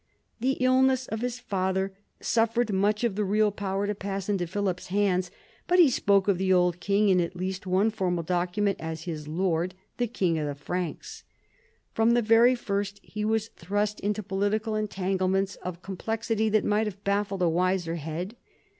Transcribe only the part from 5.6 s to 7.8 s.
but he spoke of the old king in at least